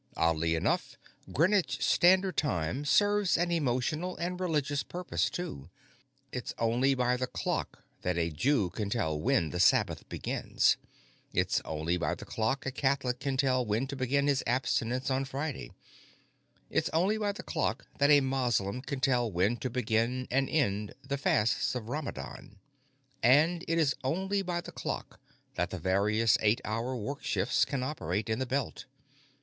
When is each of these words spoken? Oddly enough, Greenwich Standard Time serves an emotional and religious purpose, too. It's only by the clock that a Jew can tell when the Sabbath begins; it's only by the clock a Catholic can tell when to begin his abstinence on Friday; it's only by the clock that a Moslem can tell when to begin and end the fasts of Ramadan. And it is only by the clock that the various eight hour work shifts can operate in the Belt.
Oddly 0.17 0.55
enough, 0.55 0.97
Greenwich 1.31 1.79
Standard 1.85 2.35
Time 2.35 2.85
serves 2.85 3.37
an 3.37 3.51
emotional 3.51 4.17
and 4.17 4.39
religious 4.39 4.81
purpose, 4.81 5.29
too. 5.29 5.69
It's 6.31 6.55
only 6.57 6.95
by 6.95 7.17
the 7.17 7.27
clock 7.27 7.83
that 8.01 8.17
a 8.17 8.31
Jew 8.31 8.71
can 8.71 8.89
tell 8.89 9.19
when 9.21 9.51
the 9.51 9.59
Sabbath 9.59 10.09
begins; 10.09 10.75
it's 11.33 11.61
only 11.65 11.97
by 11.97 12.15
the 12.15 12.25
clock 12.25 12.65
a 12.65 12.71
Catholic 12.71 13.19
can 13.19 13.37
tell 13.37 13.63
when 13.63 13.85
to 13.85 13.95
begin 13.95 14.25
his 14.25 14.43
abstinence 14.47 15.11
on 15.11 15.23
Friday; 15.23 15.71
it's 16.71 16.89
only 16.93 17.19
by 17.19 17.31
the 17.31 17.43
clock 17.43 17.85
that 17.99 18.09
a 18.09 18.21
Moslem 18.21 18.81
can 18.81 19.01
tell 19.01 19.31
when 19.31 19.55
to 19.57 19.69
begin 19.69 20.27
and 20.31 20.49
end 20.49 20.95
the 21.07 21.19
fasts 21.19 21.75
of 21.75 21.89
Ramadan. 21.89 22.55
And 23.21 23.63
it 23.67 23.77
is 23.77 23.93
only 24.03 24.41
by 24.41 24.61
the 24.61 24.71
clock 24.71 25.19
that 25.53 25.69
the 25.69 25.77
various 25.77 26.39
eight 26.41 26.59
hour 26.65 26.95
work 26.95 27.23
shifts 27.23 27.65
can 27.65 27.83
operate 27.83 28.29
in 28.31 28.39
the 28.39 28.47
Belt. 28.47 28.85